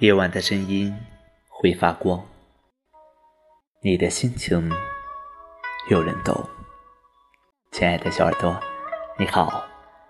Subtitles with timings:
[0.00, 0.92] 夜晚的声音
[1.48, 2.20] 会发光，
[3.80, 4.68] 你的心情
[5.88, 6.34] 有人懂。
[7.70, 8.58] 亲爱的小耳朵，
[9.16, 9.64] 你好，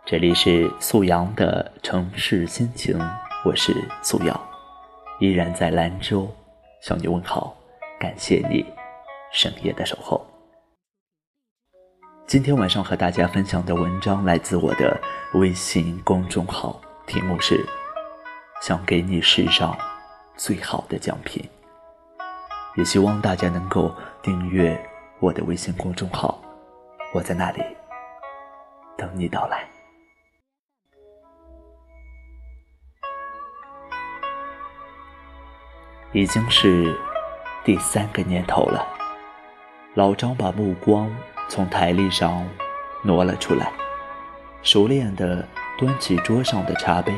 [0.06, 2.98] 这里是素阳的城市心情，
[3.44, 4.48] 我是素阳，
[5.20, 6.34] 依然在兰州
[6.80, 7.54] 向你问好，
[8.00, 8.64] 感谢你
[9.32, 10.26] 深夜的守候。
[12.26, 14.98] 今天晚上和大家分享的文章来自我的
[15.34, 17.62] 微信公众号，题目是。
[18.66, 19.76] 想给你世上
[20.36, 21.46] 最好的奖品，
[22.76, 24.74] 也希望大家能够订阅
[25.20, 26.40] 我的微信公众号，
[27.12, 27.62] 我在那里
[28.96, 29.68] 等你到来。
[36.12, 36.98] 已经是
[37.66, 38.88] 第三个年头了，
[39.92, 41.14] 老张把目光
[41.50, 42.48] 从台历上
[43.02, 43.70] 挪了出来，
[44.62, 45.46] 熟练的
[45.78, 47.12] 端起桌上的茶杯。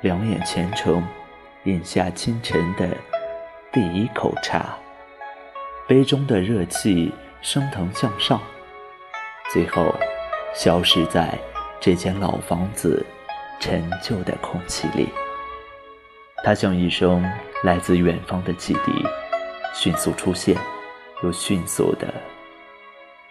[0.00, 1.02] 两眼虔诚，
[1.64, 2.88] 饮下清晨的
[3.72, 4.78] 第一口茶，
[5.88, 8.40] 杯中的热气升腾向上，
[9.52, 9.92] 最后
[10.54, 11.36] 消失在
[11.80, 13.04] 这间老房子
[13.58, 15.08] 陈旧的空气里。
[16.44, 17.28] 它像一声
[17.64, 19.04] 来自远方的汽笛，
[19.74, 20.56] 迅速出现，
[21.24, 22.06] 又迅速的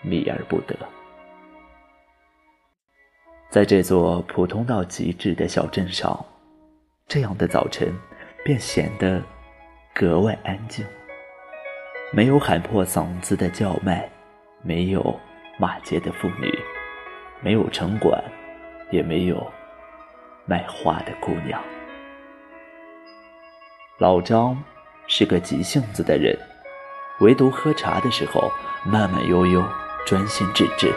[0.01, 0.75] 秘而不得。
[3.49, 6.25] 在这座普通到极致的小镇上。
[7.07, 7.93] 这样的早晨，
[8.43, 9.21] 便显得
[9.95, 10.85] 格外安静。
[12.11, 14.09] 没有喊破嗓子的叫卖，
[14.61, 15.17] 没有
[15.57, 16.53] 骂街的妇女，
[17.39, 18.21] 没有城管，
[18.91, 19.51] 也没有
[20.45, 21.61] 卖花的姑娘。
[23.99, 24.61] 老张
[25.07, 26.37] 是个急性子的人，
[27.21, 28.51] 唯独喝茶的时候
[28.83, 29.63] 慢慢悠悠，
[30.05, 30.93] 专心致志。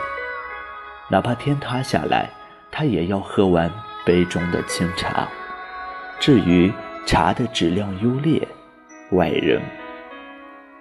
[1.09, 2.29] 哪怕天塌下来，
[2.69, 3.73] 他也要喝完
[4.05, 5.29] 杯中的清茶。
[6.21, 6.71] 至于
[7.07, 8.47] 茶的质量优劣，
[9.13, 9.59] 外人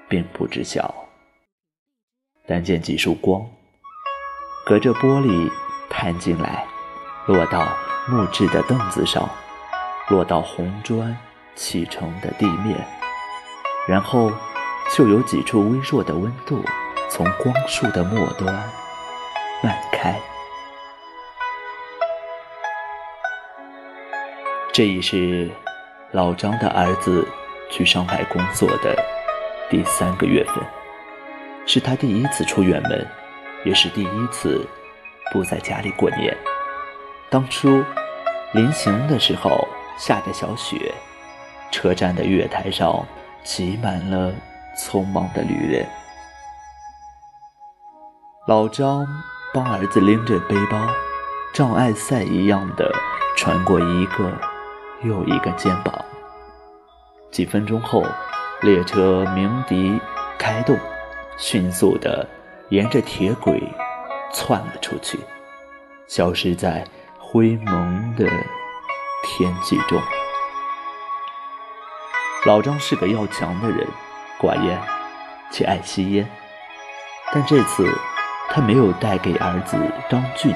[0.10, 0.94] 并不知晓。
[2.46, 3.42] 但见几束光，
[4.66, 5.50] 隔着玻璃
[5.90, 6.66] 探进来，
[7.26, 7.66] 落到
[8.10, 9.30] 木质的凳子上，
[10.10, 11.18] 落到红砖
[11.56, 12.76] 砌成的地面，
[13.88, 14.30] 然后
[14.92, 16.62] 就有几处微弱的温度
[17.10, 18.54] 从光束的末端
[19.64, 20.20] 漫开。
[24.80, 25.52] 这已是
[26.14, 27.28] 老张的儿子
[27.70, 28.96] 去上海工作的
[29.70, 30.56] 第三个月份，
[31.66, 33.06] 是他第一次出远门，
[33.66, 34.66] 也是第一次
[35.34, 36.34] 不在家里过年。
[37.30, 37.84] 当初
[38.54, 39.68] 临行的时候
[39.98, 40.94] 下着小雪，
[41.72, 43.06] 车站的月台上
[43.44, 44.34] 挤满了
[44.78, 45.86] 匆忙的旅人。
[48.48, 49.06] 老张
[49.54, 50.80] 帮儿子拎着背包，
[51.54, 52.90] 障碍赛一样的
[53.36, 54.49] 穿过一个。
[55.04, 55.94] 又一个肩膀。
[57.32, 58.04] 几分钟后，
[58.62, 60.00] 列车鸣笛
[60.38, 60.78] 开动，
[61.38, 62.28] 迅速地
[62.70, 63.62] 沿着铁轨
[64.34, 65.20] 窜了出去，
[66.08, 66.84] 消失在
[67.18, 68.26] 灰蒙的
[69.24, 70.02] 天际中。
[72.46, 73.88] 老张是个要强的人，
[74.40, 74.80] 寡言
[75.52, 76.28] 且爱吸烟，
[77.34, 77.88] 但这次
[78.50, 79.78] 他没有带给儿子
[80.10, 80.54] 张俊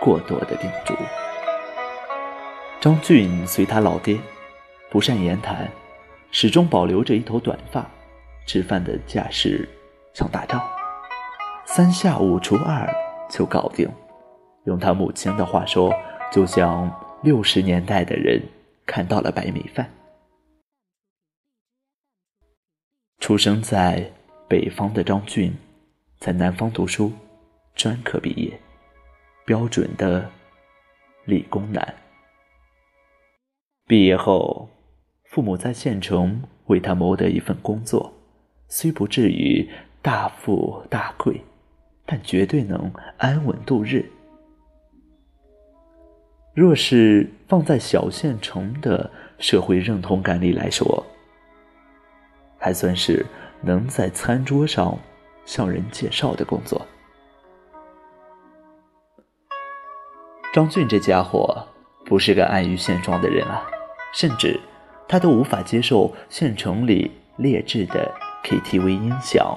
[0.00, 0.94] 过多的叮嘱。
[2.80, 4.18] 张俊随他老爹，
[4.88, 5.70] 不善言谈，
[6.30, 7.86] 始终保留着一头短发，
[8.46, 9.68] 吃饭的架势
[10.14, 10.66] 像打仗，
[11.66, 12.90] 三下五除二
[13.28, 13.86] 就搞定。
[14.64, 15.94] 用他母亲的话说，
[16.32, 16.90] 就像
[17.22, 18.42] 六十年代的人
[18.86, 19.86] 看到了白米饭。
[23.18, 24.10] 出生在
[24.48, 25.54] 北方的张俊，
[26.18, 27.12] 在南方读书，
[27.74, 28.58] 专科毕业，
[29.44, 30.30] 标准的
[31.26, 31.94] 理工男。
[33.90, 34.68] 毕业后，
[35.24, 38.12] 父母在县城为他谋得一份工作，
[38.68, 39.68] 虽不至于
[40.00, 41.42] 大富大贵，
[42.06, 44.08] 但绝对能安稳度日。
[46.54, 49.10] 若是放在小县城的
[49.40, 51.04] 社会认同感里来说，
[52.58, 53.26] 还算是
[53.60, 54.96] 能在餐桌上
[55.44, 56.80] 向人介绍的工作。
[60.54, 61.66] 张俊这家伙
[62.04, 63.66] 不是个安于现状的人啊。
[64.12, 64.58] 甚至，
[65.08, 68.12] 他都无法接受县城里劣质的
[68.44, 69.56] KTV 音响。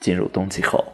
[0.00, 0.84] 进入冬季后，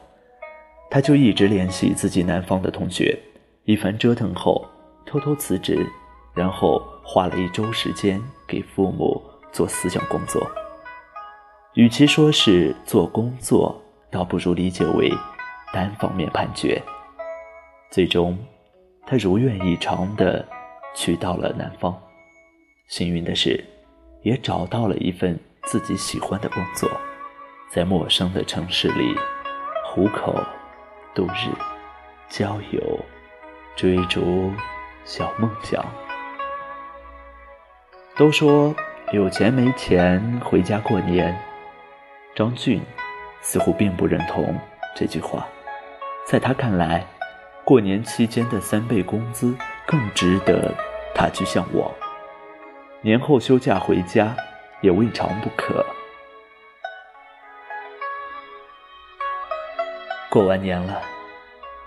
[0.91, 3.19] 他就一直联系自己南方的同学，
[3.65, 4.67] 一番折腾后，
[5.07, 5.87] 偷偷辞职，
[6.35, 10.47] 然后花了一周时间给父母做思想工作。
[11.75, 15.13] 与其说是做工作，倒不如理解为
[15.73, 16.81] 单方面判决。
[17.91, 18.39] 最终，
[19.07, 20.47] 他如愿以偿的。
[20.95, 21.97] 去到了南方，
[22.89, 23.65] 幸运的是，
[24.23, 26.91] 也找到了一份自己喜欢的工作，
[27.71, 29.15] 在陌生的城市里
[29.87, 30.35] 糊口、
[31.15, 31.51] 度日、
[32.29, 33.01] 交友、
[33.77, 34.53] 追逐
[35.05, 35.85] 小梦想。
[38.17, 38.75] 都说
[39.13, 41.35] 有钱没钱回家过年，
[42.35, 42.83] 张俊
[43.41, 44.55] 似乎并不认同
[44.95, 45.47] 这句话。
[46.27, 47.07] 在他看来，
[47.65, 50.75] 过年期间的三倍工资更值得
[51.15, 51.91] 他去向往。
[53.03, 54.37] 年后休假回家
[54.81, 55.85] 也未尝不可。
[60.31, 61.01] 过完年了，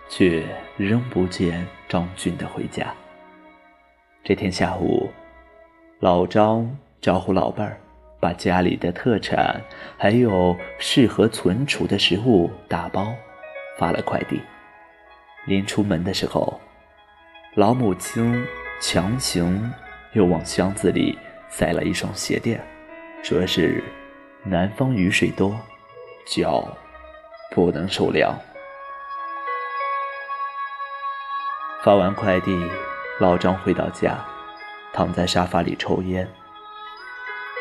[0.10, 0.44] 却
[0.78, 2.94] 仍不见张俊的回家。
[4.24, 5.12] 这天下午。
[6.00, 6.69] 老张
[7.00, 7.80] 招呼老伴儿，
[8.19, 9.62] 把家里的特产
[9.98, 13.07] 还有适合存储的食物打包，
[13.78, 14.42] 发了快递。
[15.46, 16.60] 临出门的时候，
[17.56, 18.44] 老母亲
[18.82, 19.72] 强行
[20.14, 21.16] 又往箱子里
[21.50, 22.60] 塞了一双鞋垫，
[23.22, 23.84] 说是
[24.44, 25.56] 南方雨水多，
[26.26, 26.68] 脚
[27.52, 28.36] 不能受凉。
[31.84, 32.58] 发完快递，
[33.20, 34.18] 老张回到家。
[34.92, 36.28] 躺在沙发里抽烟，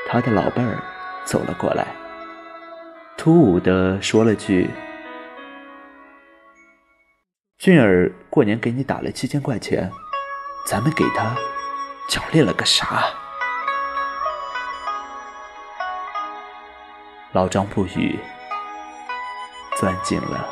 [0.06, 0.78] 他的老伴儿
[1.24, 1.86] 走了过来，
[3.16, 4.68] 突兀的说了句
[7.62, 9.88] ：“俊儿过年给你打了七千块钱，
[10.66, 11.32] 咱们给他
[12.08, 13.04] 奖励了个啥？”
[17.30, 18.18] 老张不语，
[19.76, 20.44] 攥紧了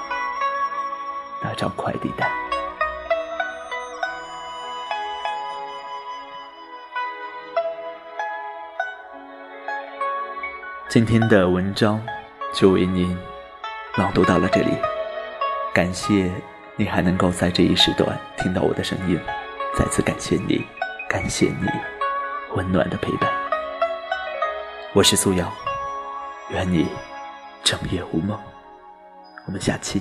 [1.42, 2.30] 那张快递单。
[10.88, 12.00] 今天的文章
[12.52, 13.18] 就为您
[13.96, 14.76] 朗读到了这里，
[15.74, 16.30] 感谢
[16.80, 19.20] 你还能够在这一时段听到我的声音，
[19.76, 20.64] 再次感谢你，
[21.06, 21.68] 感谢你
[22.56, 23.30] 温暖的陪伴。
[24.94, 25.52] 我是苏瑶，
[26.48, 26.86] 愿你
[27.62, 28.40] 整夜无梦。
[29.44, 30.00] 我们下期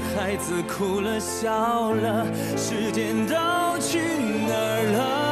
[0.00, 2.26] 孩子哭了笑了，
[2.56, 3.34] 时间都
[3.80, 3.98] 去
[4.46, 5.25] 哪儿了？